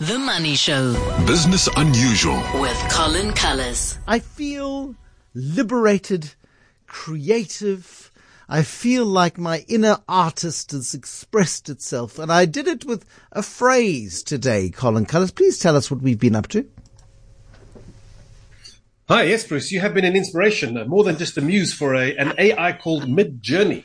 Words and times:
The 0.00 0.16
Money 0.16 0.54
Show 0.54 0.92
Business 1.26 1.68
Unusual. 1.76 2.40
with 2.60 2.78
Colin 2.88 3.32
Cullis. 3.32 3.98
I 4.06 4.20
feel 4.20 4.94
liberated, 5.34 6.34
creative. 6.86 8.12
I 8.48 8.62
feel 8.62 9.04
like 9.04 9.38
my 9.38 9.64
inner 9.66 9.98
artist 10.08 10.70
has 10.70 10.94
expressed 10.94 11.68
itself, 11.68 12.16
and 12.16 12.30
I 12.30 12.44
did 12.44 12.68
it 12.68 12.84
with 12.84 13.04
a 13.32 13.42
phrase 13.42 14.22
today, 14.22 14.70
Colin 14.70 15.04
Cullis. 15.04 15.34
Please 15.34 15.58
tell 15.58 15.74
us 15.74 15.90
what 15.90 16.00
we've 16.00 16.20
been 16.20 16.36
up 16.36 16.46
to. 16.50 16.64
Hi, 19.08 19.24
yes, 19.24 19.48
Bruce. 19.48 19.72
You 19.72 19.80
have 19.80 19.94
been 19.94 20.04
an 20.04 20.14
inspiration, 20.14 20.78
uh, 20.78 20.84
more 20.84 21.02
than 21.02 21.18
just 21.18 21.36
a 21.38 21.40
muse 21.40 21.74
for 21.74 21.96
a, 21.96 22.14
an 22.16 22.34
AI 22.38 22.72
called 22.74 23.08
Midjourney, 23.08 23.82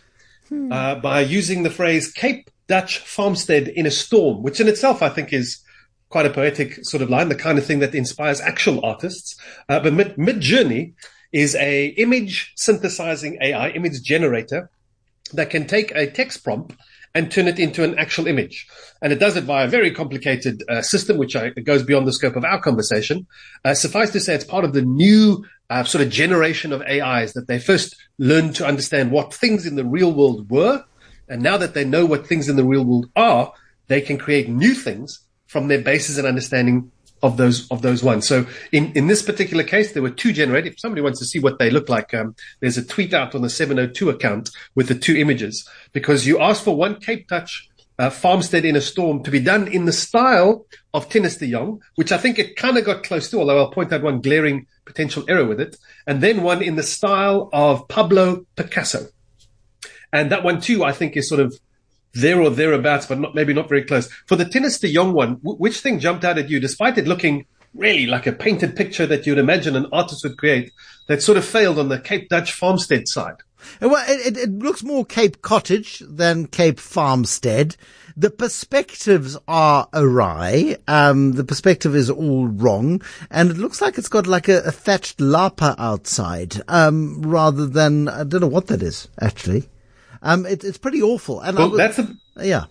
uh, 0.71 0.93
by 0.93 1.21
using 1.21 1.63
the 1.63 1.71
phrase 1.71 2.11
Cape 2.11 2.51
Dutch 2.67 2.99
farmstead 2.99 3.67
in 3.67 3.87
a 3.87 3.91
storm, 3.91 4.43
which 4.43 4.59
in 4.59 4.67
itself 4.67 5.01
I 5.01 5.09
think 5.09 5.33
is 5.33 5.63
quite 6.13 6.27
a 6.27 6.29
poetic 6.29 6.85
sort 6.85 7.01
of 7.01 7.09
line, 7.09 7.27
the 7.27 7.43
kind 7.47 7.57
of 7.57 7.65
thing 7.65 7.79
that 7.79 7.95
inspires 7.95 8.39
actual 8.39 8.85
artists. 8.85 9.35
Uh, 9.67 9.79
but 9.79 9.93
Mid, 9.93 10.39
Journey 10.39 10.93
is 11.31 11.55
a 11.55 11.87
image 12.05 12.53
synthesizing 12.55 13.39
AI, 13.41 13.69
image 13.69 14.03
generator 14.03 14.69
that 15.33 15.49
can 15.49 15.65
take 15.65 15.91
a 15.95 16.05
text 16.05 16.43
prompt 16.43 16.75
and 17.15 17.31
turn 17.31 17.47
it 17.47 17.57
into 17.57 17.83
an 17.83 17.97
actual 17.97 18.27
image. 18.27 18.67
And 19.01 19.11
it 19.11 19.17
does 19.17 19.35
it 19.35 19.45
via 19.45 19.65
a 19.65 19.67
very 19.67 19.89
complicated 19.89 20.61
uh, 20.69 20.83
system, 20.83 21.17
which 21.17 21.35
I, 21.35 21.49
goes 21.49 21.81
beyond 21.81 22.07
the 22.07 22.13
scope 22.13 22.35
of 22.35 22.45
our 22.45 22.61
conversation. 22.61 23.25
Uh, 23.65 23.73
suffice 23.73 24.11
to 24.11 24.19
say, 24.19 24.35
it's 24.35 24.45
part 24.45 24.65
of 24.65 24.73
the 24.73 24.83
new 24.83 25.43
uh, 25.71 25.83
sort 25.83 26.03
of 26.03 26.11
generation 26.11 26.71
of 26.71 26.83
AIs 26.83 27.33
that 27.33 27.47
they 27.47 27.57
first 27.57 27.95
learned 28.19 28.55
to 28.57 28.67
understand 28.67 29.09
what 29.09 29.33
things 29.33 29.65
in 29.65 29.77
the 29.77 29.85
real 29.97 30.13
world 30.13 30.51
were. 30.51 30.85
And 31.27 31.41
now 31.41 31.57
that 31.57 31.73
they 31.73 31.85
know 31.85 32.05
what 32.05 32.27
things 32.27 32.49
in 32.49 32.55
the 32.55 32.63
real 32.63 32.85
world 32.85 33.09
are, 33.15 33.51
they 33.87 34.01
can 34.01 34.19
create 34.19 34.47
new 34.47 34.75
things 34.75 35.19
from 35.53 35.67
their 35.67 35.81
basis 35.81 36.17
and 36.17 36.25
understanding 36.27 36.91
of 37.21 37.37
those 37.37 37.69
of 37.69 37.81
those 37.83 38.03
ones. 38.03 38.27
So 38.27 38.45
in, 38.71 38.91
in 38.93 39.07
this 39.07 39.21
particular 39.21 39.63
case, 39.63 39.93
there 39.93 40.01
were 40.01 40.09
two 40.09 40.33
generated. 40.33 40.73
If 40.73 40.79
somebody 40.79 41.01
wants 41.01 41.19
to 41.19 41.25
see 41.25 41.39
what 41.39 41.59
they 41.59 41.69
look 41.69 41.87
like, 41.87 42.13
um, 42.13 42.35
there's 42.59 42.77
a 42.77 42.83
tweet 42.83 43.13
out 43.13 43.35
on 43.35 43.43
the 43.43 43.49
702 43.49 44.09
account 44.09 44.49
with 44.75 44.87
the 44.87 44.95
two 44.95 45.15
images 45.15 45.69
because 45.93 46.25
you 46.27 46.39
asked 46.39 46.63
for 46.63 46.75
one 46.75 46.99
Cape 46.99 47.27
Dutch 47.27 47.69
uh, 47.99 48.09
farmstead 48.09 48.65
in 48.65 48.75
a 48.75 48.81
storm 48.81 49.23
to 49.23 49.31
be 49.31 49.39
done 49.39 49.67
in 49.67 49.85
the 49.85 49.93
style 49.93 50.65
of 50.93 51.07
Tinus 51.07 51.37
de 51.37 51.51
Jong, 51.51 51.81
which 51.95 52.11
I 52.11 52.17
think 52.17 52.39
it 52.39 52.55
kind 52.55 52.77
of 52.77 52.83
got 52.83 53.03
close 53.03 53.29
to, 53.29 53.37
although 53.37 53.59
I'll 53.59 53.71
point 53.71 53.93
out 53.93 54.01
one 54.01 54.19
glaring 54.19 54.65
potential 54.83 55.23
error 55.29 55.45
with 55.45 55.61
it, 55.61 55.77
and 56.07 56.19
then 56.19 56.41
one 56.41 56.63
in 56.63 56.75
the 56.75 56.83
style 56.83 57.49
of 57.53 57.87
Pablo 57.87 58.45
Picasso. 58.55 59.07
And 60.11 60.31
that 60.31 60.43
one 60.43 60.59
too, 60.59 60.83
I 60.83 60.91
think, 60.91 61.15
is 61.15 61.29
sort 61.29 61.41
of 61.41 61.57
there 62.13 62.41
or 62.41 62.49
thereabouts, 62.49 63.05
but 63.07 63.19
not 63.19 63.35
maybe 63.35 63.53
not 63.53 63.69
very 63.69 63.83
close. 63.83 64.09
For 64.27 64.35
the 64.35 64.45
Tinus, 64.45 64.79
de 64.79 64.93
Jong 64.93 65.13
one, 65.13 65.35
w- 65.37 65.57
which 65.57 65.79
thing 65.79 65.99
jumped 65.99 66.23
out 66.23 66.37
at 66.37 66.49
you, 66.49 66.59
despite 66.59 66.97
it 66.97 67.07
looking 67.07 67.45
really 67.73 68.05
like 68.05 68.27
a 68.27 68.31
painted 68.31 68.75
picture 68.75 69.07
that 69.07 69.25
you'd 69.25 69.39
imagine 69.39 69.75
an 69.75 69.87
artist 69.91 70.23
would 70.23 70.37
create, 70.37 70.71
that 71.07 71.23
sort 71.23 71.37
of 71.37 71.45
failed 71.45 71.79
on 71.79 71.89
the 71.89 71.99
Cape 71.99 72.29
Dutch 72.29 72.53
farmstead 72.53 73.07
side? 73.07 73.37
Uh, 73.81 73.89
Well, 73.89 74.05
it, 74.07 74.37
it, 74.37 74.37
it 74.37 74.59
looks 74.59 74.83
more 74.83 75.05
Cape 75.05 75.41
Cottage 75.41 76.03
than 76.07 76.47
Cape 76.47 76.79
Farmstead. 76.79 77.75
The 78.15 78.29
perspectives 78.29 79.35
are 79.47 79.87
awry. 79.91 80.77
Um, 80.87 81.31
the 81.31 81.43
perspective 81.43 81.95
is 81.95 82.11
all 82.11 82.45
wrong, 82.47 83.01
and 83.31 83.49
it 83.49 83.57
looks 83.57 83.81
like 83.81 83.97
it's 83.97 84.07
got 84.07 84.27
like 84.27 84.47
a, 84.47 84.59
a 84.59 84.71
thatched 84.71 85.19
lapa 85.19 85.73
outside, 85.79 86.61
um, 86.67 87.23
rather 87.23 87.65
than 87.65 88.07
I 88.07 88.23
don't 88.23 88.41
know 88.41 88.47
what 88.47 88.67
that 88.67 88.83
is 88.83 89.07
actually. 89.19 89.67
Um, 90.23 90.45
it, 90.47 90.63
it's 90.63 90.77
pretty 90.79 91.01
awful. 91.03 91.41
And 91.41 91.57
I 91.57 91.61
Well, 91.61 91.71
would- 91.71 91.79
that's 91.79 91.99
a, 91.99 92.15
yeah. 92.37 92.65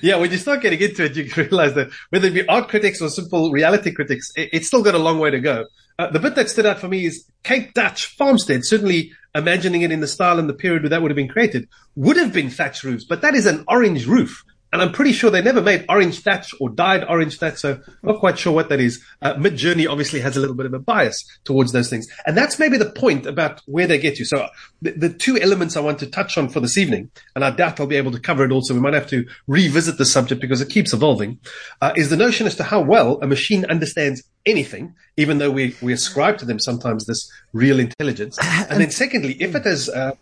yeah, 0.00 0.16
when 0.16 0.30
you 0.30 0.36
start 0.36 0.60
getting 0.62 0.80
into 0.80 1.04
it, 1.04 1.16
you 1.16 1.28
realize 1.36 1.74
that 1.74 1.88
whether 2.10 2.28
it 2.28 2.34
be 2.34 2.46
art 2.46 2.68
critics 2.68 3.00
or 3.02 3.08
simple 3.08 3.50
reality 3.50 3.90
critics, 3.92 4.30
it, 4.36 4.50
it's 4.52 4.68
still 4.68 4.82
got 4.82 4.94
a 4.94 4.98
long 4.98 5.18
way 5.18 5.30
to 5.30 5.40
go. 5.40 5.64
Uh, 5.98 6.08
the 6.10 6.18
bit 6.20 6.34
that 6.36 6.48
stood 6.48 6.66
out 6.66 6.78
for 6.78 6.88
me 6.88 7.04
is 7.04 7.24
Cape 7.42 7.74
Dutch 7.74 8.06
farmstead, 8.16 8.64
certainly 8.64 9.12
imagining 9.34 9.82
it 9.82 9.90
in 9.92 10.00
the 10.00 10.06
style 10.06 10.38
and 10.38 10.48
the 10.48 10.54
period 10.54 10.82
where 10.82 10.90
that 10.90 11.02
would 11.02 11.10
have 11.10 11.16
been 11.16 11.28
created, 11.28 11.68
would 11.96 12.16
have 12.16 12.32
been 12.32 12.48
thatch 12.50 12.84
roofs, 12.84 13.04
but 13.04 13.20
that 13.22 13.34
is 13.34 13.46
an 13.46 13.64
orange 13.68 14.06
roof. 14.06 14.44
And 14.72 14.80
I'm 14.80 14.92
pretty 14.92 15.12
sure 15.12 15.30
they 15.30 15.42
never 15.42 15.60
made 15.60 15.84
orange 15.88 16.20
thatch 16.20 16.54
or 16.60 16.70
dyed 16.70 17.04
orange 17.04 17.38
thatch, 17.38 17.58
so 17.58 17.80
not 18.02 18.20
quite 18.20 18.38
sure 18.38 18.52
what 18.52 18.68
that 18.68 18.80
is. 18.80 19.02
Uh, 19.20 19.34
Midjourney 19.34 19.88
obviously 19.88 20.20
has 20.20 20.36
a 20.36 20.40
little 20.40 20.54
bit 20.54 20.66
of 20.66 20.74
a 20.74 20.78
bias 20.78 21.24
towards 21.44 21.72
those 21.72 21.90
things. 21.90 22.06
And 22.26 22.36
that's 22.36 22.58
maybe 22.58 22.76
the 22.76 22.90
point 22.90 23.26
about 23.26 23.62
where 23.66 23.88
they 23.88 23.98
get 23.98 24.18
you. 24.18 24.24
So 24.24 24.46
the, 24.80 24.92
the 24.92 25.08
two 25.08 25.38
elements 25.38 25.76
I 25.76 25.80
want 25.80 25.98
to 26.00 26.06
touch 26.06 26.38
on 26.38 26.48
for 26.48 26.60
this 26.60 26.78
evening, 26.78 27.10
and 27.34 27.44
I 27.44 27.50
doubt 27.50 27.80
I'll 27.80 27.86
be 27.86 27.96
able 27.96 28.12
to 28.12 28.20
cover 28.20 28.44
it 28.44 28.52
all, 28.52 28.62
so 28.62 28.74
we 28.74 28.80
might 28.80 28.94
have 28.94 29.08
to 29.08 29.26
revisit 29.48 29.98
the 29.98 30.04
subject 30.04 30.40
because 30.40 30.60
it 30.60 30.70
keeps 30.70 30.92
evolving, 30.92 31.40
uh, 31.80 31.92
is 31.96 32.10
the 32.10 32.16
notion 32.16 32.46
as 32.46 32.54
to 32.56 32.64
how 32.64 32.80
well 32.80 33.18
a 33.22 33.26
machine 33.26 33.64
understands 33.64 34.22
anything, 34.46 34.94
even 35.16 35.38
though 35.38 35.50
we, 35.50 35.74
we 35.82 35.92
ascribe 35.92 36.38
to 36.38 36.44
them 36.44 36.58
sometimes 36.60 37.06
this 37.06 37.30
real 37.52 37.80
intelligence. 37.80 38.38
And 38.70 38.80
then 38.80 38.90
secondly, 38.90 39.36
if 39.40 39.54
it 39.56 39.64
has, 39.64 39.88
uh, 39.88 40.12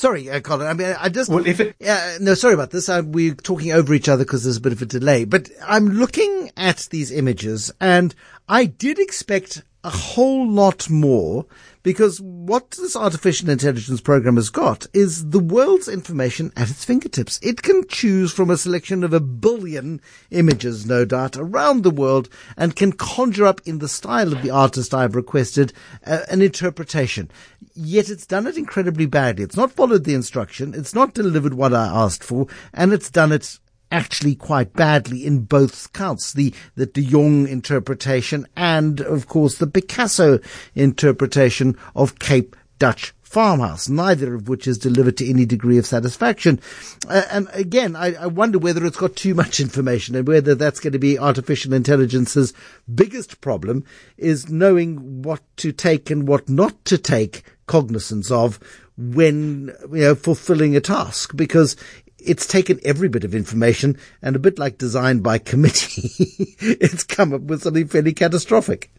Sorry, 0.00 0.30
uh, 0.30 0.40
Colin. 0.40 0.66
I 0.66 0.72
mean, 0.72 0.96
I 0.98 1.10
just. 1.10 1.28
well, 1.28 1.46
if 1.46 1.60
it, 1.60 1.76
Yeah, 1.78 2.16
no, 2.22 2.32
sorry 2.32 2.54
about 2.54 2.70
this. 2.70 2.88
Uh, 2.88 3.02
we're 3.04 3.34
talking 3.34 3.72
over 3.72 3.92
each 3.92 4.08
other 4.08 4.24
because 4.24 4.44
there's 4.44 4.56
a 4.56 4.60
bit 4.62 4.72
of 4.72 4.80
a 4.80 4.86
delay. 4.86 5.26
But 5.26 5.50
I'm 5.62 5.90
looking 5.90 6.50
at 6.56 6.88
these 6.90 7.12
images 7.12 7.70
and 7.82 8.14
I 8.48 8.64
did 8.64 8.98
expect 8.98 9.62
a 9.82 9.90
whole 9.90 10.46
lot 10.46 10.90
more 10.90 11.46
because 11.82 12.20
what 12.20 12.72
this 12.72 12.94
artificial 12.94 13.48
intelligence 13.48 14.00
program 14.00 14.36
has 14.36 14.50
got 14.50 14.86
is 14.92 15.30
the 15.30 15.38
world's 15.38 15.88
information 15.88 16.52
at 16.56 16.68
its 16.68 16.84
fingertips. 16.84 17.40
It 17.42 17.62
can 17.62 17.86
choose 17.88 18.32
from 18.32 18.50
a 18.50 18.58
selection 18.58 19.02
of 19.02 19.14
a 19.14 19.20
billion 19.20 20.02
images, 20.30 20.84
no 20.84 21.06
doubt, 21.06 21.36
around 21.38 21.82
the 21.82 21.90
world 21.90 22.28
and 22.56 22.76
can 22.76 22.92
conjure 22.92 23.46
up 23.46 23.62
in 23.64 23.78
the 23.78 23.88
style 23.88 24.32
of 24.32 24.42
the 24.42 24.50
artist 24.50 24.92
I've 24.92 25.16
requested 25.16 25.72
uh, 26.06 26.20
an 26.30 26.42
interpretation. 26.42 27.30
Yet 27.74 28.10
it's 28.10 28.26
done 28.26 28.46
it 28.46 28.58
incredibly 28.58 29.06
badly. 29.06 29.44
It's 29.44 29.56
not 29.56 29.72
followed 29.72 30.04
the 30.04 30.14
instruction. 30.14 30.74
It's 30.74 30.94
not 30.94 31.14
delivered 31.14 31.54
what 31.54 31.72
I 31.72 31.86
asked 31.86 32.24
for 32.24 32.46
and 32.74 32.92
it's 32.92 33.10
done 33.10 33.32
it 33.32 33.58
actually 33.90 34.34
quite 34.34 34.72
badly 34.72 35.26
in 35.26 35.40
both 35.40 35.92
counts. 35.92 36.32
The, 36.32 36.54
the 36.76 36.86
De 36.86 37.02
Jong 37.02 37.48
interpretation 37.48 38.46
and, 38.56 39.00
of 39.00 39.26
course, 39.26 39.58
the 39.58 39.66
Picasso 39.66 40.38
interpretation 40.74 41.76
of 41.94 42.18
Cape 42.18 42.56
Dutch 42.78 43.12
farmhouse, 43.30 43.88
neither 43.88 44.34
of 44.34 44.48
which 44.48 44.66
is 44.66 44.76
delivered 44.76 45.16
to 45.16 45.30
any 45.30 45.46
degree 45.46 45.78
of 45.78 45.86
satisfaction. 45.86 46.58
Uh, 47.08 47.22
and 47.30 47.48
again, 47.52 47.94
I, 47.94 48.14
I 48.14 48.26
wonder 48.26 48.58
whether 48.58 48.84
it's 48.84 48.96
got 48.96 49.14
too 49.14 49.34
much 49.34 49.60
information 49.60 50.16
and 50.16 50.26
whether 50.26 50.56
that's 50.56 50.80
going 50.80 50.94
to 50.94 50.98
be 50.98 51.16
artificial 51.16 51.72
intelligence's 51.72 52.52
biggest 52.92 53.40
problem 53.40 53.84
is 54.18 54.48
knowing 54.48 55.22
what 55.22 55.42
to 55.58 55.70
take 55.70 56.10
and 56.10 56.26
what 56.26 56.48
not 56.48 56.84
to 56.86 56.98
take 56.98 57.44
cognizance 57.68 58.32
of 58.32 58.58
when, 58.96 59.72
you 59.92 60.00
know, 60.00 60.14
fulfilling 60.16 60.74
a 60.74 60.80
task 60.80 61.36
because 61.36 61.76
it's 62.24 62.46
taken 62.46 62.80
every 62.84 63.08
bit 63.08 63.24
of 63.24 63.34
information 63.34 63.98
and 64.22 64.36
a 64.36 64.38
bit 64.38 64.58
like 64.58 64.78
design 64.78 65.20
by 65.20 65.38
committee, 65.38 66.10
it's 66.60 67.04
come 67.04 67.32
up 67.32 67.42
with 67.42 67.62
something 67.62 67.88
fairly 67.88 68.12
catastrophic. 68.12 68.90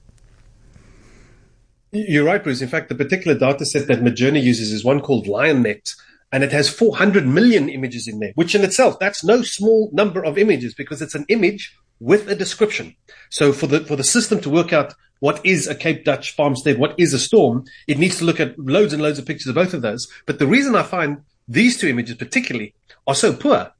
You're 1.91 2.23
right, 2.23 2.41
Bruce. 2.41 2.61
In 2.61 2.69
fact, 2.69 2.87
the 2.87 2.95
particular 2.95 3.37
data 3.37 3.65
set 3.65 3.87
that 3.87 3.99
Midjourney 3.99 4.41
uses 4.41 4.71
is 4.71 4.85
one 4.85 5.01
called 5.01 5.25
LionNet, 5.27 5.93
and 6.31 6.43
it 6.43 6.51
has 6.53 6.69
400 6.69 7.27
million 7.27 7.67
images 7.67 8.07
in 8.07 8.19
there, 8.19 8.31
which 8.35 8.55
in 8.55 8.63
itself, 8.63 8.97
that's 8.97 9.23
no 9.23 9.41
small 9.41 9.89
number 9.91 10.23
of 10.23 10.37
images 10.37 10.73
because 10.73 11.01
it's 11.01 11.15
an 11.15 11.25
image 11.27 11.75
with 11.99 12.29
a 12.29 12.35
description. 12.35 12.95
So 13.29 13.51
for 13.51 13.67
the, 13.67 13.81
for 13.81 13.97
the 13.97 14.05
system 14.05 14.39
to 14.41 14.49
work 14.49 14.71
out 14.71 14.93
what 15.19 15.45
is 15.45 15.67
a 15.67 15.75
Cape 15.75 16.05
Dutch 16.05 16.31
farmstead, 16.31 16.79
what 16.79 16.95
is 16.97 17.13
a 17.13 17.19
storm, 17.19 17.65
it 17.87 17.99
needs 17.99 18.17
to 18.17 18.25
look 18.25 18.39
at 18.39 18.57
loads 18.57 18.93
and 18.93 19.03
loads 19.03 19.19
of 19.19 19.25
pictures 19.25 19.47
of 19.47 19.55
both 19.55 19.73
of 19.73 19.81
those. 19.81 20.07
But 20.25 20.39
the 20.39 20.47
reason 20.47 20.75
I 20.75 20.83
find 20.83 21.23
these 21.47 21.77
two 21.77 21.87
images 21.87 22.15
particularly 22.15 22.73
are 23.07 23.15
so 23.15 23.33
poor, 23.33 23.71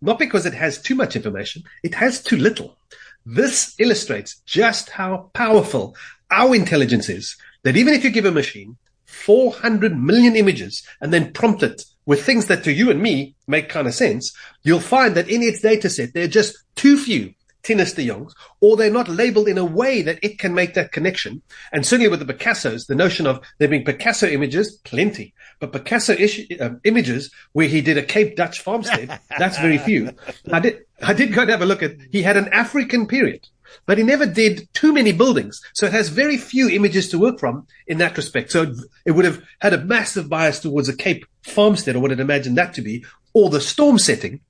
not 0.00 0.18
because 0.18 0.46
it 0.46 0.54
has 0.54 0.80
too 0.80 0.94
much 0.94 1.16
information, 1.16 1.62
it 1.82 1.94
has 1.94 2.22
too 2.22 2.36
little. 2.36 2.76
This 3.24 3.74
illustrates 3.78 4.40
just 4.46 4.90
how 4.90 5.30
powerful 5.32 5.94
our 6.30 6.54
intelligence 6.54 7.08
is 7.08 7.36
that 7.62 7.76
even 7.76 7.94
if 7.94 8.02
you 8.02 8.10
give 8.10 8.24
a 8.24 8.32
machine 8.32 8.76
400 9.04 9.96
million 9.96 10.34
images 10.34 10.82
and 11.00 11.12
then 11.12 11.32
prompt 11.32 11.62
it 11.62 11.84
with 12.06 12.24
things 12.24 12.46
that 12.46 12.64
to 12.64 12.72
you 12.72 12.90
and 12.90 13.00
me 13.00 13.36
make 13.46 13.68
kind 13.68 13.86
of 13.86 13.94
sense, 13.94 14.34
you'll 14.64 14.80
find 14.80 15.14
that 15.14 15.28
in 15.28 15.42
its 15.42 15.60
data 15.60 15.88
set, 15.88 16.14
there 16.14 16.24
are 16.24 16.28
just 16.28 16.56
too 16.74 16.96
few 16.96 17.34
Tinus 17.62 17.94
de 17.94 18.06
Jongs, 18.06 18.34
or 18.60 18.76
they're 18.76 18.90
not 18.90 19.08
labeled 19.08 19.46
in 19.48 19.58
a 19.58 19.64
way 19.64 20.02
that 20.02 20.18
it 20.22 20.38
can 20.38 20.52
make 20.52 20.74
that 20.74 20.92
connection. 20.92 21.42
And 21.72 21.86
certainly 21.86 22.08
with 22.08 22.18
the 22.18 22.32
Picassos, 22.32 22.86
the 22.86 22.94
notion 22.94 23.26
of 23.26 23.40
there 23.58 23.68
being 23.68 23.84
Picasso 23.84 24.26
images, 24.26 24.78
plenty. 24.78 25.32
But 25.62 25.72
Picasso 25.72 26.12
ish, 26.14 26.44
uh, 26.60 26.70
images 26.82 27.30
where 27.52 27.68
he 27.68 27.82
did 27.82 27.96
a 27.96 28.02
Cape 28.02 28.34
Dutch 28.34 28.58
farmstead, 28.62 29.20
that's 29.38 29.58
very 29.58 29.78
few. 29.78 30.10
I 30.50 30.58
did, 30.58 30.80
I 31.00 31.12
did 31.12 31.32
go 31.32 31.42
and 31.42 31.50
have 31.50 31.62
a 31.62 31.66
look 31.66 31.84
at, 31.84 31.92
he 32.10 32.20
had 32.20 32.36
an 32.36 32.48
African 32.48 33.06
period, 33.06 33.46
but 33.86 33.96
he 33.96 34.02
never 34.02 34.26
did 34.26 34.68
too 34.74 34.92
many 34.92 35.12
buildings. 35.12 35.62
So 35.72 35.86
it 35.86 35.92
has 35.92 36.08
very 36.08 36.36
few 36.36 36.68
images 36.68 37.08
to 37.10 37.18
work 37.20 37.38
from 37.38 37.68
in 37.86 37.98
that 37.98 38.16
respect. 38.16 38.50
So 38.50 38.74
it 39.06 39.12
would 39.12 39.24
have 39.24 39.40
had 39.60 39.72
a 39.72 39.84
massive 39.84 40.28
bias 40.28 40.58
towards 40.58 40.88
a 40.88 40.96
Cape 40.96 41.24
farmstead 41.42 41.94
or 41.94 42.00
what 42.00 42.10
I'd 42.10 42.18
imagine 42.18 42.56
that 42.56 42.74
to 42.74 42.82
be, 42.82 43.04
or 43.32 43.48
the 43.48 43.60
storm 43.60 44.00
setting 44.00 44.40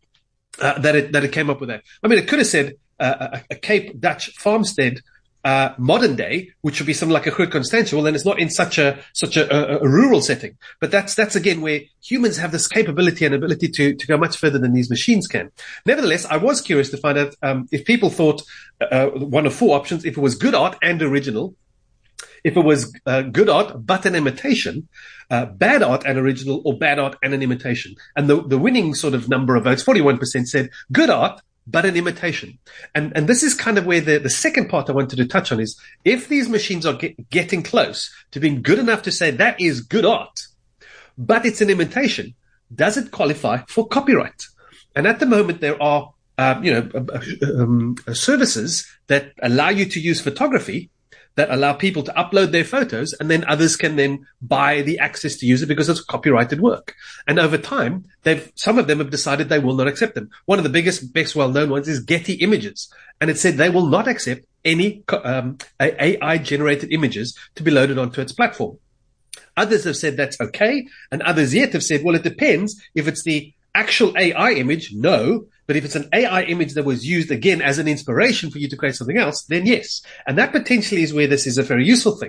uh, 0.63 0.79
that 0.79 0.97
it 0.97 1.13
that 1.13 1.25
it 1.25 1.33
came 1.33 1.51
up 1.51 1.61
with 1.61 1.69
that. 1.69 1.83
I 2.03 2.09
mean, 2.09 2.19
it 2.19 2.27
could 2.27 2.39
have 2.39 2.49
said 2.49 2.77
uh, 2.99 3.29
a, 3.33 3.43
a 3.51 3.55
Cape 3.57 4.01
Dutch 4.01 4.31
farmstead 4.39 5.03
uh, 5.45 5.75
modern 5.77 6.15
day, 6.15 6.51
which 6.61 6.79
would 6.79 6.87
be 6.87 6.93
something 6.93 7.13
like 7.13 7.27
a 7.27 7.31
Groot 7.31 7.51
Constantia, 7.51 7.97
well, 7.97 8.05
then 8.05 8.15
it's 8.15 8.25
not 8.25 8.39
in 8.39 8.49
such 8.49 8.79
a 8.79 8.99
such 9.13 9.37
a, 9.37 9.53
a, 9.53 9.79
a, 9.79 9.89
rural 9.89 10.21
setting. 10.21 10.57
But 10.81 10.93
that's 10.93 11.15
that's 11.15 11.35
again 11.35 11.61
where 11.61 11.81
humans 12.01 12.37
have 12.37 12.53
this 12.53 12.69
capability 12.69 13.25
and 13.25 13.35
ability 13.35 13.69
to 13.69 13.95
to 13.95 14.07
go 14.07 14.17
much 14.17 14.37
further 14.37 14.59
than 14.59 14.73
these 14.73 14.89
machines 14.89 15.27
can. 15.27 15.51
Nevertheless, 15.85 16.25
I 16.27 16.37
was 16.37 16.61
curious 16.61 16.91
to 16.91 16.97
find 16.97 17.19
out 17.19 17.35
um, 17.43 17.69
if 17.73 17.85
people 17.85 18.09
thought 18.09 18.43
uh, 18.81 19.07
one 19.07 19.47
of 19.47 19.55
four 19.55 19.77
options, 19.77 20.05
if 20.05 20.17
it 20.17 20.21
was 20.21 20.37
good 20.37 20.55
art 20.55 20.77
and 20.81 21.03
original, 21.03 21.57
if 22.45 22.57
it 22.57 22.65
was 22.65 22.97
uh, 23.07 23.23
good 23.23 23.49
art 23.49 23.85
but 23.85 24.07
an 24.07 24.15
imitation, 24.15 24.89
uh, 25.31 25.47
bad 25.47 25.83
art 25.83 26.05
and 26.07 26.19
original, 26.19 26.63
or 26.65 26.79
bad 26.79 27.01
art 27.01 27.17
and 27.21 27.35
an 27.35 27.43
imitation. 27.43 27.97
And 28.15 28.31
the 28.31 28.43
the 28.47 28.59
winning 28.59 28.95
sort 28.95 29.15
of 29.15 29.29
number 29.29 29.57
of 29.57 29.65
votes, 29.65 29.83
forty 29.83 30.01
one 30.01 30.19
percent, 30.19 30.49
said 30.49 30.71
good 30.93 31.11
art 31.11 31.41
but 31.67 31.85
an 31.85 31.97
imitation. 31.97 32.59
And, 32.95 33.13
and 33.17 33.29
this 33.29 33.43
is 33.43 33.55
kind 33.55 33.79
of 33.79 33.87
where 33.87 34.01
the, 34.01 34.19
the 34.19 34.31
second 34.31 34.69
part 34.69 34.89
I 34.89 34.93
wanted 34.93 35.17
to 35.17 35.27
touch 35.27 35.53
on 35.53 35.61
is 35.61 35.79
if 36.05 36.29
these 36.29 36.49
machines 36.49 36.85
are 36.87 36.95
get, 36.95 37.31
getting 37.31 37.63
close 37.63 38.13
to 38.33 38.41
being 38.41 38.63
good 38.63 38.79
enough 38.79 39.03
to 39.03 39.13
say 39.13 39.31
that 39.31 39.61
is 39.61 39.81
good 39.81 40.05
art, 40.05 40.41
but 41.17 41.47
it's 41.47 41.61
an 41.61 41.71
imitation, 41.71 42.35
does 42.75 42.97
it 42.97 43.11
qualify 43.11 43.59
for 43.69 43.87
copyright? 43.87 44.45
And 44.95 45.07
at 45.07 45.21
the 45.21 45.27
moment, 45.27 45.61
there 45.61 45.81
are, 45.83 46.13
um, 46.39 46.65
you 46.65 46.73
know, 46.73 47.07
um, 47.59 47.97
services 48.13 48.87
that 49.07 49.33
allow 49.43 49.69
you 49.69 49.87
to 49.87 50.01
use 50.01 50.21
photography 50.21 50.91
that 51.35 51.51
allow 51.51 51.73
people 51.73 52.03
to 52.03 52.13
upload 52.13 52.53
their 52.53 52.65
photos 52.65 53.13
and 53.15 53.31
then 53.31 53.45
others 53.45 53.77
can 53.77 53.97
then 53.97 54.27
buy 54.41 54.83
the 54.83 54.99
access 54.99 55.37
to 55.37 55.47
use 55.47 55.63
it 55.63 55.67
because 55.67 55.89
it's 55.89 56.05
copyrighted 56.05 56.61
work. 56.61 56.95
And 57.27 57.39
over 57.39 57.57
time, 57.59 58.05
they've, 58.23 58.51
some 58.55 58.79
of 58.79 58.87
them 58.87 58.99
have 58.99 59.11
decided 59.11 59.49
they 59.49 59.59
will 59.59 59.77
not 59.77 59.89
accept 59.89 60.15
them. 60.15 60.31
One 60.47 60.59
of 60.59 60.65
the 60.65 60.71
biggest, 60.71 61.13
best 61.13 61.35
well-known 61.35 61.71
ones 61.71 61.89
is 61.89 62.01
Getty 62.01 62.35
Images. 62.35 62.93
And 63.21 63.31
it 63.31 63.39
said 63.39 63.55
they 63.55 63.71
will 63.71 63.87
not 63.87 64.09
accept 64.09 64.43
any 64.65 65.03
um, 65.25 65.59
AI 65.81 66.39
generated 66.39 66.93
images 66.93 67.37
to 67.55 67.63
be 67.63 67.71
loaded 67.71 67.99
onto 67.99 68.21
its 68.21 68.33
platform. 68.33 68.79
Others 69.57 69.85
have 69.85 69.97
said 69.97 70.17
that's 70.17 70.41
okay. 70.41 70.87
And 71.11 71.23
others 71.23 71.55
yet 71.55 71.73
have 71.73 71.83
said, 71.83 72.03
well, 72.05 72.15
it 72.15 72.23
depends 72.23 72.81
if 72.95 73.09
it's 73.09 73.23
the 73.23 73.53
actual 73.75 74.17
AI 74.17 74.53
image. 74.53 74.93
No, 74.93 75.47
but 75.73 75.79
if 75.79 75.87
it's 75.87 75.97
an 75.97 76.11
AI 76.13 76.43
image 76.43 76.75
that 76.75 76.85
was 76.85 77.07
used 77.07 77.31
again 77.31 77.63
as 77.63 77.79
an 77.79 77.89
inspiration 77.89 78.51
for 78.51 78.59
you 78.59 78.69
to 78.69 78.77
create 78.77 78.95
something 78.95 79.17
else, 79.17 79.45
then 79.45 79.65
yes. 79.65 80.03
And 80.27 80.37
that 80.37 80.53
potentially 80.53 81.03
is 81.03 81.15
where 81.15 81.27
this 81.27 81.47
is 81.47 81.57
a 81.57 81.63
very 81.63 81.87
useful 81.87 82.15
thing. 82.15 82.29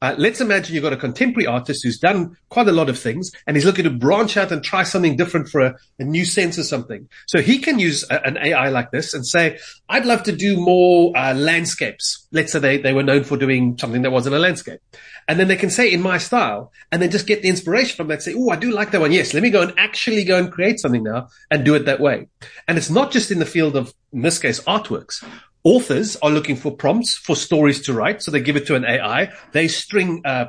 Uh, 0.00 0.14
let's 0.16 0.40
imagine 0.40 0.76
you've 0.76 0.84
got 0.84 0.92
a 0.92 0.96
contemporary 0.96 1.44
artist 1.44 1.82
who's 1.82 1.98
done 1.98 2.36
quite 2.50 2.68
a 2.68 2.72
lot 2.72 2.88
of 2.88 2.96
things 2.96 3.32
and 3.48 3.56
he's 3.56 3.64
looking 3.64 3.82
to 3.82 3.90
branch 3.90 4.36
out 4.36 4.52
and 4.52 4.62
try 4.62 4.84
something 4.84 5.16
different 5.16 5.48
for 5.48 5.60
a, 5.60 5.74
a 5.98 6.04
new 6.04 6.24
sense 6.24 6.56
or 6.56 6.62
something. 6.62 7.08
So 7.26 7.42
he 7.42 7.58
can 7.58 7.80
use 7.80 8.04
a, 8.10 8.24
an 8.24 8.38
AI 8.40 8.68
like 8.68 8.92
this 8.92 9.12
and 9.12 9.26
say, 9.26 9.58
I'd 9.88 10.06
love 10.06 10.22
to 10.24 10.32
do 10.32 10.56
more 10.56 11.10
uh, 11.16 11.34
landscapes. 11.34 12.23
Let's 12.34 12.52
say 12.52 12.58
they, 12.58 12.78
they 12.78 12.92
were 12.92 13.02
known 13.02 13.24
for 13.24 13.36
doing 13.36 13.78
something 13.78 14.02
that 14.02 14.10
wasn't 14.10 14.34
a 14.34 14.38
landscape. 14.38 14.80
And 15.28 15.38
then 15.38 15.48
they 15.48 15.56
can 15.56 15.70
say 15.70 15.90
in 15.90 16.02
my 16.02 16.18
style 16.18 16.72
and 16.90 17.00
then 17.00 17.10
just 17.10 17.26
get 17.26 17.42
the 17.42 17.48
inspiration 17.48 17.96
from 17.96 18.08
that. 18.08 18.22
Say, 18.22 18.34
oh, 18.36 18.50
I 18.50 18.56
do 18.56 18.72
like 18.72 18.90
that 18.90 19.00
one. 19.00 19.12
Yes, 19.12 19.32
let 19.32 19.42
me 19.42 19.50
go 19.50 19.62
and 19.62 19.72
actually 19.78 20.24
go 20.24 20.36
and 20.36 20.52
create 20.52 20.80
something 20.80 21.04
now 21.04 21.28
and 21.50 21.64
do 21.64 21.74
it 21.74 21.86
that 21.86 22.00
way. 22.00 22.26
And 22.68 22.76
it's 22.76 22.90
not 22.90 23.12
just 23.12 23.30
in 23.30 23.38
the 23.38 23.46
field 23.46 23.76
of, 23.76 23.94
in 24.12 24.22
this 24.22 24.38
case, 24.38 24.60
artworks. 24.64 25.24
Authors 25.62 26.16
are 26.16 26.30
looking 26.30 26.56
for 26.56 26.76
prompts 26.76 27.14
for 27.16 27.36
stories 27.36 27.80
to 27.82 27.94
write. 27.94 28.20
So 28.20 28.30
they 28.30 28.40
give 28.40 28.56
it 28.56 28.66
to 28.66 28.74
an 28.74 28.84
AI. 28.84 29.32
They 29.52 29.68
string 29.68 30.20
uh, 30.26 30.46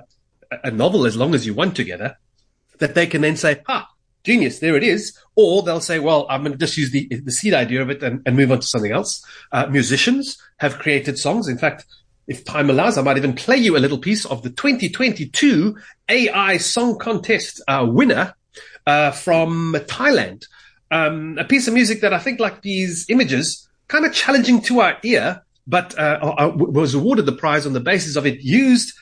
a 0.64 0.72
novel 0.72 1.06
as 1.06 1.16
long 1.16 1.36
as 1.36 1.46
you 1.46 1.54
want 1.54 1.76
together 1.76 2.18
that 2.80 2.96
they 2.96 3.08
can 3.08 3.22
then 3.22 3.38
say, 3.38 3.62
ha, 3.66 3.88
genius, 4.26 4.60
there 4.60 4.76
it 4.76 4.84
is. 4.84 5.18
Or 5.36 5.64
they'll 5.64 5.80
say, 5.80 6.00
well, 6.00 6.26
I'm 6.30 6.42
going 6.42 6.54
to 6.54 6.58
just 6.58 6.78
use 6.78 6.92
the, 6.92 7.08
the 7.08 7.32
seed 7.32 7.54
idea 7.54 7.82
of 7.82 7.90
it 7.90 8.02
and, 8.04 8.22
and 8.26 8.36
move 8.36 8.52
on 8.52 8.60
to 8.60 8.68
something 8.68 8.92
else. 8.92 9.26
Uh, 9.52 9.68
musicians 9.68 10.38
have 10.58 10.80
created 10.80 11.18
songs. 11.18 11.48
In 11.48 11.58
fact, 11.58 11.86
if 12.28 12.44
time 12.44 12.70
allows, 12.70 12.98
I 12.98 13.02
might 13.02 13.18
even 13.18 13.34
play 13.34 13.58
you 13.58 13.78
a 13.78 13.80
little 13.80 14.00
piece 14.00 14.26
of 14.26 14.42
the 14.42 14.50
2022 14.50 15.78
AI 16.10 16.58
Song 16.58 16.98
Contest 16.98 17.62
uh, 17.68 17.86
winner 17.88 18.34
uh, 18.88 19.12
from 19.12 19.74
Thailand. 19.88 20.46
Um, 20.92 21.38
a 21.38 21.44
piece 21.44 21.68
of 21.68 21.74
music 21.74 22.02
that 22.02 22.14
I 22.14 22.20
think, 22.20 22.40
like 22.40 22.62
these 22.62 23.06
images, 23.10 23.68
kind 23.88 24.06
of 24.06 24.14
challenging 24.14 24.62
to 24.64 24.82
our 24.82 24.98
ear, 25.04 25.44
but 25.68 25.98
uh, 25.98 26.36
uh 26.38 26.52
was 26.56 26.94
awarded 26.94 27.26
the 27.26 27.32
prize 27.32 27.66
on 27.66 27.74
the 27.74 27.80
basis 27.80 28.16
of 28.16 28.26
it 28.26 28.42
used. 28.42 28.94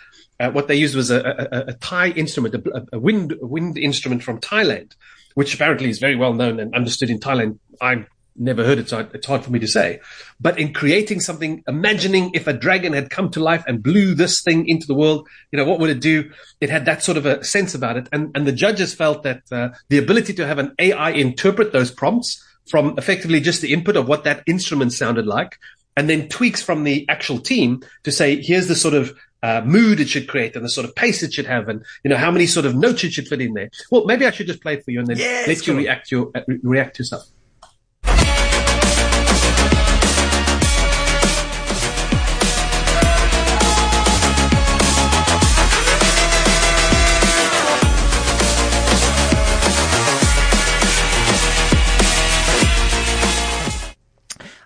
Uh, 0.43 0.51
what 0.51 0.67
they 0.67 0.75
used 0.75 0.93
was 0.93 1.09
a, 1.09 1.19
a, 1.21 1.57
a 1.69 1.73
Thai 1.73 2.09
instrument, 2.09 2.53
a, 2.53 2.85
a 2.91 2.99
wind 2.99 3.33
wind 3.39 3.77
instrument 3.77 4.23
from 4.23 4.41
Thailand, 4.41 4.93
which 5.35 5.53
apparently 5.53 5.89
is 5.89 5.99
very 5.99 6.17
well 6.17 6.33
known 6.33 6.59
and 6.59 6.75
understood 6.75 7.09
in 7.09 7.19
Thailand. 7.19 7.59
I'm 7.79 8.07
never 8.35 8.65
heard 8.65 8.77
it, 8.77 8.89
so 8.89 9.07
it's 9.13 9.25
hard 9.25 9.45
for 9.45 9.51
me 9.51 9.59
to 9.59 9.67
say. 9.67 10.01
But 10.41 10.59
in 10.59 10.73
creating 10.73 11.21
something, 11.21 11.63
imagining 11.65 12.31
if 12.33 12.45
a 12.47 12.51
dragon 12.51 12.91
had 12.91 13.09
come 13.09 13.29
to 13.31 13.39
life 13.39 13.63
and 13.67 13.81
blew 13.81 14.15
this 14.15 14.41
thing 14.41 14.67
into 14.67 14.85
the 14.85 14.93
world, 14.95 15.29
you 15.51 15.57
know, 15.57 15.63
what 15.63 15.79
would 15.79 15.89
it 15.89 16.01
do? 16.01 16.29
It 16.59 16.69
had 16.69 16.83
that 16.85 17.03
sort 17.03 17.17
of 17.17 17.25
a 17.25 17.41
sense 17.43 17.73
about 17.73 17.95
it. 17.95 18.09
And, 18.11 18.35
and 18.35 18.45
the 18.45 18.51
judges 18.51 18.93
felt 18.93 19.23
that 19.23 19.43
uh, 19.49 19.69
the 19.87 19.97
ability 19.97 20.33
to 20.33 20.47
have 20.47 20.59
an 20.59 20.73
AI 20.77 21.11
interpret 21.11 21.71
those 21.71 21.91
prompts 21.91 22.43
from 22.69 22.95
effectively 22.97 23.39
just 23.39 23.61
the 23.61 23.71
input 23.71 23.95
of 23.95 24.09
what 24.09 24.25
that 24.25 24.43
instrument 24.45 24.91
sounded 24.91 25.25
like, 25.25 25.57
and 25.95 26.09
then 26.09 26.27
tweaks 26.27 26.61
from 26.61 26.83
the 26.83 27.07
actual 27.07 27.39
team 27.39 27.81
to 28.03 28.11
say, 28.11 28.41
here's 28.41 28.67
the 28.67 28.75
sort 28.75 28.93
of 28.93 29.15
uh, 29.43 29.61
mood 29.65 29.99
it 29.99 30.07
should 30.07 30.27
create 30.27 30.55
and 30.55 30.63
the 30.63 30.69
sort 30.69 30.87
of 30.87 30.95
pace 30.95 31.21
it 31.21 31.33
should 31.33 31.45
have 31.45 31.67
and 31.67 31.83
you 32.03 32.09
know 32.09 32.15
how 32.17 32.31
many 32.31 32.47
sort 32.47 32.65
of 32.65 32.75
notes 32.75 33.03
it 33.03 33.11
should 33.11 33.27
fit 33.27 33.41
in 33.41 33.53
there. 33.53 33.69
Well, 33.91 34.05
maybe 34.05 34.25
I 34.25 34.31
should 34.31 34.47
just 34.47 34.61
play 34.61 34.75
it 34.75 34.85
for 34.85 34.91
you 34.91 34.99
and 34.99 35.07
then 35.07 35.17
yes, 35.17 35.47
let 35.47 35.67
you 35.67 35.75
react 35.75 36.11
your 36.11 36.31
uh, 36.33 36.41
react 36.63 36.97
yourself. 36.97 37.27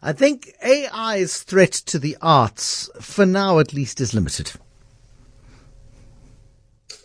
I 0.04 0.14
think 0.14 0.54
AI's 0.64 1.44
threat 1.44 1.74
to 1.88 2.00
the 2.00 2.16
arts, 2.22 2.90
for 3.02 3.26
now 3.26 3.60
at 3.60 3.74
least, 3.74 4.00
is 4.00 4.14
limited. 4.14 4.54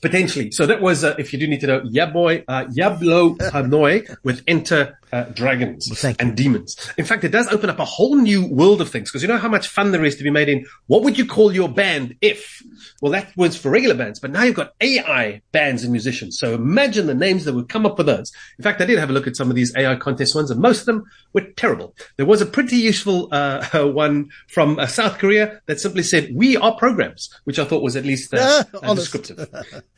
Potentially. 0.02 0.50
So 0.50 0.66
that 0.66 0.82
was, 0.82 1.04
uh, 1.04 1.14
if 1.16 1.32
you 1.32 1.38
do 1.38 1.46
need 1.46 1.60
to 1.60 1.66
know, 1.68 1.80
Yaboi, 1.82 2.44
uh, 2.48 2.64
Yaboi 2.64 3.38
Hanoi 3.52 4.16
with 4.24 4.42
Enter 4.48 4.98
uh, 5.12 5.24
dragons 5.24 5.88
well, 6.02 6.14
and 6.18 6.36
demons. 6.36 6.76
In 6.96 7.04
fact, 7.04 7.24
it 7.24 7.28
does 7.28 7.48
open 7.48 7.68
up 7.68 7.78
a 7.78 7.84
whole 7.84 8.16
new 8.16 8.46
world 8.46 8.80
of 8.80 8.88
things 8.88 9.10
because 9.10 9.22
you 9.22 9.28
know 9.28 9.38
how 9.38 9.48
much 9.48 9.68
fun 9.68 9.92
there 9.92 10.04
is 10.04 10.16
to 10.16 10.24
be 10.24 10.30
made 10.30 10.48
in 10.48 10.64
what 10.86 11.02
would 11.02 11.18
you 11.18 11.26
call 11.26 11.52
your 11.52 11.68
band 11.68 12.16
if? 12.20 12.62
Well, 13.00 13.12
that 13.12 13.36
was 13.36 13.56
for 13.56 13.70
regular 13.70 13.94
bands, 13.94 14.20
but 14.20 14.30
now 14.30 14.42
you've 14.42 14.54
got 14.54 14.74
AI 14.80 15.42
bands 15.52 15.82
and 15.82 15.92
musicians. 15.92 16.38
So 16.38 16.54
imagine 16.54 17.06
the 17.06 17.14
names 17.14 17.44
that 17.44 17.54
would 17.54 17.68
come 17.68 17.84
up 17.84 17.98
with 17.98 18.06
those. 18.06 18.32
In 18.58 18.62
fact, 18.62 18.80
I 18.80 18.86
did 18.86 18.98
have 18.98 19.10
a 19.10 19.12
look 19.12 19.26
at 19.26 19.36
some 19.36 19.50
of 19.50 19.56
these 19.56 19.74
AI 19.76 19.96
contest 19.96 20.34
ones 20.34 20.50
and 20.50 20.60
most 20.60 20.80
of 20.80 20.86
them 20.86 21.04
were 21.32 21.42
terrible. 21.56 21.94
There 22.16 22.26
was 22.26 22.40
a 22.40 22.46
pretty 22.46 22.76
useful 22.76 23.28
uh, 23.32 23.66
one 23.84 24.30
from 24.48 24.78
uh, 24.78 24.86
South 24.86 25.18
Korea 25.18 25.60
that 25.66 25.80
simply 25.80 26.02
said, 26.02 26.30
we 26.34 26.56
are 26.56 26.74
programs, 26.76 27.28
which 27.44 27.58
I 27.58 27.64
thought 27.64 27.82
was 27.82 27.96
at 27.96 28.04
least 28.04 28.32
uh, 28.32 28.64
descriptive. 28.94 29.48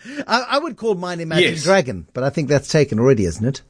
I, 0.26 0.46
I, 0.50 0.58
would 0.58 0.76
call 0.76 0.94
mine 0.94 1.20
Imagine 1.20 1.52
yes. 1.52 1.62
Dragon, 1.62 2.08
but 2.12 2.24
I 2.24 2.30
think 2.30 2.48
that's 2.48 2.68
taken 2.68 2.98
already, 2.98 3.24
isn't 3.26 3.44
it? 3.44 3.62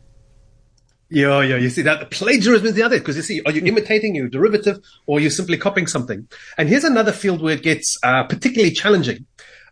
Yeah, 1.15 1.43
yeah. 1.43 1.57
You 1.57 1.71
see 1.71 1.83
that 1.83 2.11
plagiarism 2.11 2.67
is 2.67 2.75
the 2.75 2.83
other 2.83 2.99
because 2.99 3.15
you 3.15 3.23
see, 3.23 3.41
are 3.47 3.53
you 3.53 3.65
imitating, 3.65 4.17
you 4.17 4.29
derivative, 4.29 4.81
or 5.07 5.21
you're 5.21 5.31
simply 5.31 5.57
copying 5.57 5.87
something? 5.87 6.27
And 6.59 6.69
here's 6.69 6.83
another 6.83 7.13
field 7.13 7.41
where 7.41 7.55
it 7.55 7.63
gets 7.63 7.97
uh, 8.03 8.25
particularly 8.25 8.73
challenging. 8.73 9.25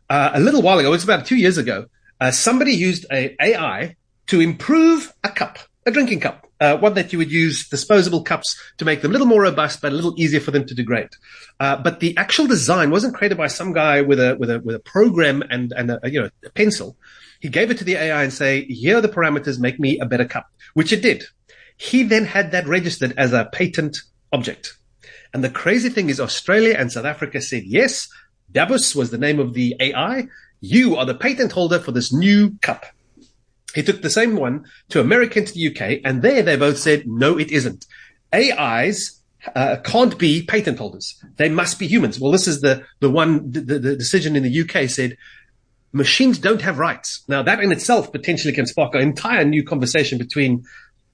Uh, 0.09 0.31
a 0.35 0.41
little 0.41 0.63
while 0.63 0.79
ago, 0.79 0.89
it 0.89 0.93
was 0.93 1.03
about 1.03 1.27
two 1.27 1.35
years 1.35 1.59
ago, 1.59 1.87
uh, 2.21 2.31
somebody 2.31 2.73
used 2.73 3.07
a 3.11 3.35
AI 3.43 3.97
to 4.29 4.41
improve 4.41 5.13
a 5.25 5.31
cup, 5.31 5.59
a 5.85 5.91
drinking 5.91 6.21
cup, 6.21 6.47
uh, 6.61 6.77
one 6.77 6.95
that 6.95 7.13
you 7.13 7.19
would 7.19 7.33
use 7.33 7.69
disposable 7.69 8.23
cups 8.23 8.57
to 8.79 8.85
make 8.85 9.03
them 9.03 9.11
a 9.11 9.13
little 9.13 9.27
more 9.27 9.43
robust, 9.43 9.81
but 9.83 9.91
a 9.91 9.97
little 9.97 10.15
easier 10.17 10.39
for 10.39 10.53
them 10.53 10.65
to 10.65 10.77
degrade. 10.77 11.09
Uh, 11.59 11.75
but 11.75 11.99
the 11.99 12.17
actual 12.17 12.47
design 12.47 12.91
wasn't 12.93 13.17
created 13.17 13.37
by 13.37 13.49
some 13.49 13.73
guy 13.73 14.01
with 14.01 14.21
a 14.21 14.37
with 14.39 14.49
a 14.49 14.61
with 14.61 14.77
a 14.77 14.81
program 14.81 15.43
and 15.51 15.73
and 15.73 15.91
a, 15.91 15.99
you 16.05 16.21
know 16.21 16.31
a 16.47 16.51
pencil. 16.51 16.97
He 17.43 17.49
gave 17.49 17.73
it 17.73 17.79
to 17.79 17.85
the 17.85 17.97
AI 17.97 18.23
and 18.23 18.33
say, 18.33 18.65
here 18.67 18.99
are 18.99 19.01
the 19.01 19.09
parameters, 19.09 19.59
make 19.59 19.81
me 19.81 19.99
a 19.99 20.07
better 20.07 20.25
cup, 20.25 20.47
which 20.75 20.93
it 20.93 21.03
did. 21.03 21.25
He 21.77 22.05
then 22.05 22.25
had 22.25 22.53
that 22.53 22.69
registered 22.69 23.15
as 23.17 23.33
a 23.33 23.47
patent 23.53 23.99
object. 24.33 24.77
And 25.35 25.43
the 25.43 25.51
crazy 25.51 25.89
thing 25.89 26.09
is 26.09 26.21
Australia 26.21 26.77
and 26.79 26.93
South 26.93 27.05
Africa 27.05 27.41
said, 27.41 27.65
yes, 27.65 28.09
DABUS 28.53 28.95
was 28.95 29.11
the 29.11 29.19
name 29.19 29.41
of 29.41 29.55
the 29.55 29.75
AI. 29.81 30.29
You 30.61 30.95
are 30.95 31.05
the 31.05 31.17
patent 31.17 31.51
holder 31.51 31.81
for 31.81 31.91
this 31.91 32.13
new 32.13 32.57
cup. 32.61 32.87
He 33.75 33.83
took 33.83 34.03
the 34.03 34.11
same 34.11 34.37
one 34.37 34.65
to 34.91 35.01
America 35.01 35.41
and 35.41 35.49
to 35.49 35.53
the 35.53 35.67
UK, 35.67 36.01
and 36.05 36.23
there 36.23 36.45
they 36.45 36.55
both 36.55 36.79
said, 36.79 37.09
no, 37.09 37.37
it 37.41 37.51
isn't. 37.51 37.87
AIs 38.33 39.21
uh, 39.57 39.79
can't 39.83 40.17
be 40.17 40.45
patent 40.45 40.79
holders. 40.79 41.21
They 41.39 41.49
must 41.49 41.81
be 41.81 41.89
humans. 41.89 42.21
Well, 42.21 42.31
this 42.31 42.47
is 42.47 42.61
the, 42.61 42.85
the 43.01 43.11
one, 43.11 43.51
the, 43.51 43.81
the 43.81 43.97
decision 43.97 44.37
in 44.37 44.45
the 44.45 44.61
UK 44.61 44.89
said 44.89 45.17
machines 45.93 46.39
don't 46.39 46.63
have 46.63 46.79
rights. 46.79 47.23
Now 47.29 47.43
that 47.43 47.61
in 47.61 47.73
itself 47.73 48.13
potentially 48.13 48.53
can 48.53 48.67
spark 48.67 48.95
an 48.95 49.01
entire 49.01 49.45
new 49.45 49.63
conversation 49.63 50.19
between 50.19 50.65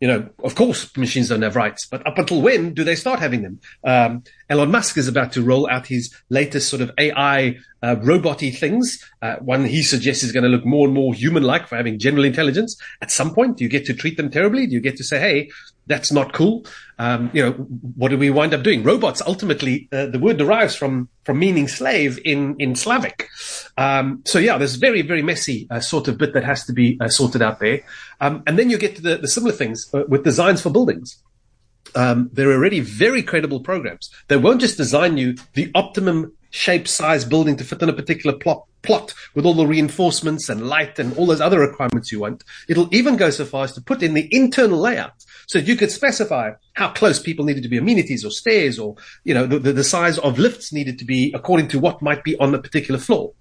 you 0.00 0.06
know, 0.06 0.28
of 0.44 0.54
course, 0.54 0.96
machines 0.96 1.28
don't 1.28 1.42
have 1.42 1.56
rights, 1.56 1.86
but 1.86 2.06
up 2.06 2.18
until 2.18 2.40
when 2.40 2.72
do 2.72 2.84
they 2.84 2.94
start 2.94 3.18
having 3.18 3.42
them? 3.42 3.60
Um, 3.82 4.22
Elon 4.48 4.70
Musk 4.70 4.96
is 4.96 5.08
about 5.08 5.32
to 5.32 5.42
roll 5.42 5.68
out 5.68 5.88
his 5.88 6.14
latest 6.30 6.68
sort 6.68 6.82
of 6.82 6.92
AI 6.98 7.56
uh, 7.82 7.96
roboty 7.96 8.56
things. 8.56 9.04
Uh, 9.20 9.36
one 9.36 9.64
he 9.64 9.82
suggests 9.82 10.22
is 10.22 10.30
going 10.30 10.44
to 10.44 10.48
look 10.48 10.64
more 10.64 10.86
and 10.86 10.94
more 10.94 11.14
human-like 11.14 11.66
for 11.66 11.76
having 11.76 11.98
general 11.98 12.24
intelligence. 12.24 12.80
At 13.02 13.10
some 13.10 13.34
point, 13.34 13.56
do 13.56 13.64
you 13.64 13.70
get 13.70 13.86
to 13.86 13.94
treat 13.94 14.16
them 14.16 14.30
terribly? 14.30 14.68
Do 14.68 14.74
you 14.74 14.80
get 14.80 14.96
to 14.98 15.04
say, 15.04 15.18
"Hey, 15.18 15.50
that's 15.88 16.12
not 16.12 16.32
cool"? 16.32 16.66
Um, 16.98 17.30
you 17.32 17.42
know, 17.42 17.52
what 17.52 18.08
do 18.08 18.18
we 18.18 18.30
wind 18.30 18.54
up 18.54 18.62
doing? 18.62 18.82
Robots 18.82 19.22
ultimately, 19.26 19.88
uh, 19.92 20.06
the 20.06 20.18
word 20.18 20.38
derives 20.38 20.74
from 20.76 21.08
from 21.24 21.38
meaning 21.38 21.68
slave 21.68 22.18
in 22.24 22.56
in 22.58 22.74
Slavic. 22.74 23.28
Um, 23.76 24.22
so 24.24 24.38
yeah, 24.38 24.58
there's 24.58 24.76
very 24.76 25.02
very 25.02 25.22
messy 25.22 25.66
uh, 25.70 25.80
sort 25.80 26.08
of 26.08 26.18
bit 26.18 26.34
that 26.34 26.44
has 26.44 26.64
to 26.66 26.72
be 26.72 26.98
uh, 27.00 27.08
sorted 27.08 27.42
out 27.42 27.60
there. 27.60 27.80
Um, 28.20 28.42
and 28.46 28.58
then 28.58 28.70
you 28.70 28.78
get 28.78 28.96
to 28.96 29.02
the, 29.02 29.16
the 29.16 29.28
similar 29.28 29.52
things 29.52 29.88
uh, 29.94 30.04
with 30.08 30.24
designs 30.24 30.60
for 30.60 30.70
buildings. 30.70 31.22
Um, 31.94 32.30
there 32.32 32.50
are 32.50 32.54
already 32.54 32.80
very 32.80 33.22
credible 33.22 33.60
programs. 33.60 34.10
They 34.28 34.36
won't 34.36 34.60
just 34.60 34.76
design 34.76 35.16
you 35.16 35.36
the 35.54 35.70
optimum 35.74 36.32
shape, 36.50 36.88
size 36.88 37.24
building 37.24 37.56
to 37.56 37.64
fit 37.64 37.82
in 37.82 37.88
a 37.88 37.92
particular 37.92 38.36
plot, 38.36 38.64
plot 38.88 39.12
with 39.34 39.44
all 39.44 39.54
the 39.54 39.66
reinforcements 39.66 40.48
and 40.48 40.66
light 40.66 40.98
and 40.98 41.16
all 41.16 41.26
those 41.26 41.42
other 41.42 41.60
requirements 41.60 42.10
you 42.10 42.20
want. 42.20 42.42
It'll 42.68 42.92
even 42.92 43.16
go 43.16 43.28
so 43.28 43.44
far 43.44 43.64
as 43.64 43.72
to 43.74 43.82
put 43.82 44.02
in 44.02 44.14
the 44.14 44.26
internal 44.32 44.78
layout 44.78 45.24
so 45.46 45.58
you 45.58 45.76
could 45.76 45.90
specify 45.90 46.52
how 46.72 46.88
close 46.92 47.18
people 47.18 47.44
needed 47.44 47.62
to 47.62 47.68
be 47.68 47.76
amenities 47.78 48.24
or 48.24 48.30
stairs 48.30 48.78
or, 48.78 48.96
you 49.24 49.34
know, 49.34 49.46
the, 49.46 49.72
the 49.72 49.84
size 49.84 50.18
of 50.18 50.38
lifts 50.38 50.72
needed 50.72 50.98
to 50.98 51.04
be 51.04 51.32
according 51.34 51.68
to 51.68 51.78
what 51.78 52.00
might 52.00 52.24
be 52.24 52.36
on 52.38 52.52
the 52.52 52.58
particular 52.58 52.98
floor. 52.98 53.32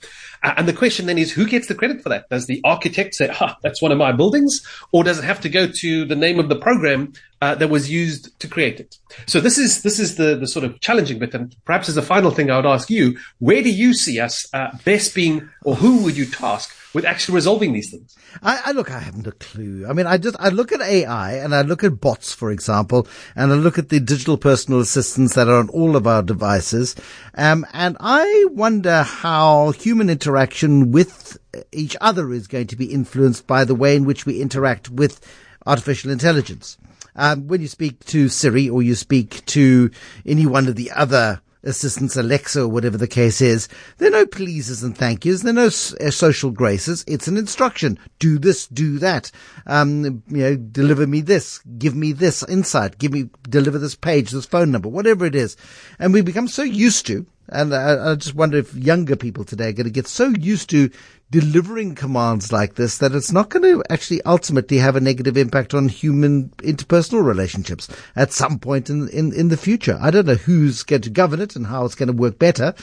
Uh, 0.43 0.53
and 0.57 0.67
the 0.67 0.73
question 0.73 1.05
then 1.05 1.17
is, 1.17 1.31
who 1.31 1.45
gets 1.45 1.67
the 1.67 1.75
credit 1.75 2.01
for 2.01 2.09
that? 2.09 2.29
Does 2.29 2.45
the 2.45 2.61
architect 2.63 3.15
say, 3.15 3.29
ah, 3.41 3.57
that's 3.63 3.81
one 3.81 3.91
of 3.91 3.97
my 3.97 4.11
buildings," 4.11 4.65
or 4.91 5.03
does 5.03 5.19
it 5.19 5.23
have 5.23 5.41
to 5.41 5.49
go 5.49 5.67
to 5.67 6.05
the 6.05 6.15
name 6.15 6.39
of 6.39 6.47
the 6.47 6.55
program 6.55 7.13
uh, 7.41 7.55
that 7.55 7.69
was 7.69 7.89
used 7.89 8.39
to 8.39 8.47
create 8.47 8.79
it? 8.79 8.97
So 9.25 9.39
this 9.39 9.57
is 9.57 9.81
this 9.81 9.99
is 9.99 10.15
the 10.15 10.35
the 10.35 10.47
sort 10.47 10.63
of 10.63 10.79
challenging 10.79 11.19
bit. 11.19 11.33
And 11.33 11.55
perhaps 11.65 11.89
as 11.89 11.97
a 11.97 12.01
final 12.01 12.31
thing, 12.31 12.51
I 12.51 12.57
would 12.57 12.65
ask 12.65 12.89
you, 12.89 13.17
where 13.39 13.63
do 13.63 13.69
you 13.69 13.93
see 13.93 14.19
us 14.19 14.47
uh, 14.53 14.69
best 14.85 15.15
being, 15.15 15.36
or 15.63 15.75
who 15.75 16.03
would 16.03 16.17
you 16.17 16.25
task 16.25 16.75
with 16.93 17.05
actually 17.05 17.35
resolving 17.35 17.73
these 17.73 17.91
things? 17.91 18.15
I, 18.41 18.61
I, 18.65 18.71
look, 18.71 18.91
I 18.91 18.99
haven't 18.99 19.27
a 19.27 19.31
clue. 19.33 19.85
I 19.87 19.93
mean, 19.93 20.07
I 20.07 20.17
just, 20.17 20.35
I 20.39 20.49
look 20.49 20.71
at 20.71 20.81
AI 20.81 21.33
and 21.33 21.53
I 21.53 21.61
look 21.61 21.83
at 21.83 22.01
bots, 22.01 22.33
for 22.33 22.51
example, 22.51 23.07
and 23.35 23.51
I 23.51 23.55
look 23.55 23.77
at 23.77 23.89
the 23.89 23.99
digital 23.99 24.37
personal 24.37 24.79
assistants 24.79 25.35
that 25.35 25.47
are 25.47 25.59
on 25.59 25.69
all 25.69 25.95
of 25.95 26.07
our 26.07 26.23
devices. 26.23 26.95
Um, 27.35 27.65
and 27.73 27.97
I 27.99 28.45
wonder 28.49 29.03
how 29.03 29.71
human 29.71 30.09
interaction 30.09 30.91
with 30.91 31.37
each 31.71 31.95
other 32.01 32.31
is 32.31 32.47
going 32.47 32.67
to 32.67 32.75
be 32.75 32.93
influenced 32.93 33.47
by 33.47 33.65
the 33.65 33.75
way 33.75 33.95
in 33.95 34.05
which 34.05 34.25
we 34.25 34.41
interact 34.41 34.89
with 34.89 35.19
artificial 35.65 36.11
intelligence. 36.11 36.77
Um, 37.15 37.47
when 37.47 37.61
you 37.61 37.67
speak 37.67 38.05
to 38.05 38.29
Siri 38.29 38.69
or 38.69 38.81
you 38.83 38.95
speak 38.95 39.43
to 39.47 39.89
any 40.25 40.45
one 40.45 40.67
of 40.67 40.75
the 40.75 40.91
other 40.91 41.41
assistants, 41.63 42.15
Alexa, 42.15 42.61
or 42.61 42.67
whatever 42.67 42.97
the 42.97 43.07
case 43.07 43.41
is. 43.41 43.67
There 43.97 44.09
are 44.09 44.11
no 44.11 44.25
pleases 44.25 44.83
and 44.83 44.97
thank 44.97 45.25
yous. 45.25 45.41
There 45.41 45.51
are 45.51 45.53
no 45.53 45.65
uh, 45.65 46.11
social 46.11 46.51
graces. 46.51 47.03
It's 47.07 47.27
an 47.27 47.37
instruction. 47.37 47.99
Do 48.19 48.39
this, 48.39 48.67
do 48.67 48.99
that. 48.99 49.31
Um, 49.65 50.23
you 50.27 50.37
know, 50.37 50.55
deliver 50.55 51.07
me 51.07 51.21
this, 51.21 51.59
give 51.77 51.95
me 51.95 52.11
this 52.11 52.43
insight, 52.43 52.97
give 52.97 53.11
me, 53.11 53.29
deliver 53.49 53.77
this 53.77 53.95
page, 53.95 54.31
this 54.31 54.45
phone 54.45 54.71
number, 54.71 54.89
whatever 54.89 55.25
it 55.25 55.35
is. 55.35 55.57
And 55.99 56.13
we 56.13 56.21
become 56.21 56.47
so 56.47 56.63
used 56.63 57.05
to, 57.07 57.25
and 57.49 57.73
I, 57.73 58.11
I 58.11 58.15
just 58.15 58.35
wonder 58.35 58.57
if 58.57 58.73
younger 58.75 59.15
people 59.15 59.45
today 59.45 59.69
are 59.69 59.73
going 59.73 59.85
to 59.85 59.91
get 59.91 60.07
so 60.07 60.27
used 60.27 60.69
to 60.71 60.89
delivering 61.29 61.95
commands 61.95 62.51
like 62.51 62.75
this 62.75 62.97
that 62.99 63.13
it's 63.13 63.31
not 63.31 63.49
going 63.49 63.63
to 63.63 63.83
actually 63.89 64.21
ultimately 64.23 64.77
have 64.77 64.95
a 64.95 65.01
negative 65.01 65.37
impact 65.37 65.73
on 65.73 65.89
human 65.89 66.49
interpersonal 66.59 67.23
relationships 67.23 67.89
at 68.15 68.31
some 68.31 68.59
point 68.59 68.89
in, 68.89 69.09
in, 69.09 69.33
in 69.33 69.49
the 69.49 69.57
future. 69.57 69.97
I 70.01 70.11
don't 70.11 70.25
know 70.25 70.35
who's 70.35 70.83
going 70.83 71.01
to 71.01 71.09
govern 71.09 71.41
it 71.41 71.55
and 71.55 71.67
how 71.67 71.85
it's 71.85 71.95
going 71.95 72.07
to 72.07 72.13
work 72.13 72.39
better, 72.39 72.73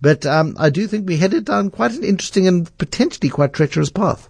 but 0.00 0.26
um, 0.26 0.54
I 0.58 0.70
do 0.70 0.86
think 0.86 1.06
we 1.06 1.16
headed 1.16 1.44
down 1.46 1.70
quite 1.70 1.92
an 1.92 2.04
interesting 2.04 2.46
and 2.46 2.76
potentially 2.78 3.30
quite 3.30 3.52
treacherous 3.52 3.90
path. 3.90 4.28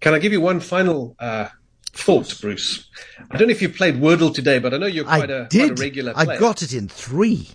Can 0.00 0.14
I 0.14 0.18
give 0.18 0.32
you 0.32 0.40
one 0.40 0.60
final 0.60 1.16
uh, 1.18 1.48
thought, 1.92 2.38
Bruce? 2.40 2.88
I 3.30 3.36
don't 3.36 3.48
know 3.48 3.52
if 3.52 3.62
you 3.62 3.68
played 3.68 3.94
Wordle 3.94 4.34
today, 4.34 4.58
but 4.58 4.74
I 4.74 4.78
know 4.78 4.86
you're 4.86 5.04
quite, 5.04 5.30
a, 5.30 5.48
quite 5.50 5.70
a, 5.70 5.74
regular 5.74 6.12
player. 6.12 6.30
I 6.30 6.38
got 6.38 6.60
it 6.60 6.74
in 6.74 6.88
three 6.88 7.48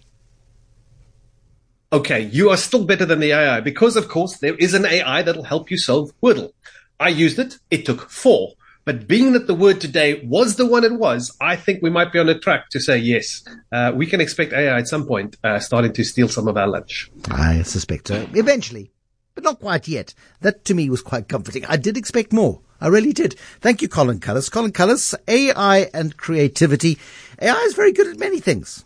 okay, 1.92 2.22
you 2.22 2.50
are 2.50 2.58
still 2.58 2.86
better 2.86 3.06
than 3.06 3.20
the 3.20 3.32
AI 3.32 3.62
because, 3.62 3.96
of 3.96 4.08
course, 4.08 4.38
there 4.38 4.56
is 4.56 4.74
an 4.74 4.86
AI 4.86 5.22
that'll 5.22 5.44
help 5.44 5.72
you 5.72 5.78
solve 5.78 6.12
Wordle. 6.22 6.52
I 7.00 7.10
used 7.10 7.40
it. 7.40 7.58
It 7.72 7.86
took 7.86 8.10
four. 8.10 8.54
But 8.86 9.08
being 9.08 9.34
that 9.34 9.46
the 9.46 9.54
word 9.54 9.80
today 9.80 10.26
was 10.26 10.56
the 10.56 10.66
one 10.66 10.84
it 10.84 10.94
was, 10.94 11.36
I 11.40 11.56
think 11.56 11.84
we 11.84 11.90
might 11.90 12.12
be 12.12 12.20
on 12.20 12.28
a 12.28 12.40
track 12.40 12.70
to 12.72 12.80
say 12.80 12.98
yes. 12.98 13.44
Uh, 13.72 13.92
we 13.94 14.08
can 14.08 14.20
expect 14.20 14.52
AI 14.52 14.80
at 14.80 14.88
some 14.88 15.06
point 15.06 15.38
uh, 15.44 15.60
starting 15.60 15.94
to 15.94 16.04
steal 16.04 16.28
some 16.28 16.48
of 16.48 16.58
our 16.58 16.68
lunch. 16.68 17.12
I 17.30 17.62
suspect 17.62 18.08
so. 18.08 18.28
Eventually, 18.34 18.92
but 19.36 19.44
not 19.44 19.60
quite 19.60 19.88
yet. 19.88 20.14
That 20.42 20.66
to 20.66 20.74
me 20.74 20.90
was 20.90 21.02
quite 21.02 21.28
comforting. 21.28 21.66
I 21.66 21.78
did 21.78 21.98
expect 21.98 22.34
more. 22.34 22.62
I 22.82 22.88
really 22.88 23.14
did. 23.14 23.34
Thank 23.60 23.82
you, 23.82 23.90
Colin 23.90 24.20
Cullis. 24.20 24.50
Colin 24.50 24.72
Cullis, 24.72 25.14
AI 25.28 25.90
and 25.94 26.18
creativity. 26.18 26.98
AI 27.42 27.62
is 27.66 27.76
very 27.76 27.92
good 27.92 28.08
at 28.08 28.18
many 28.18 28.40
things. 28.40 28.86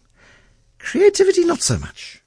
Creativity, 0.80 1.46
not 1.46 1.62
so 1.62 1.78
much. 1.78 2.22